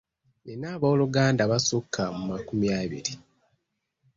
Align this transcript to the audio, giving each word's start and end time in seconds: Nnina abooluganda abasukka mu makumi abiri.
Nnina 0.39 0.67
abooluganda 0.75 1.41
abasukka 1.43 2.03
mu 2.15 2.23
makumi 2.31 2.67
abiri. 2.81 3.13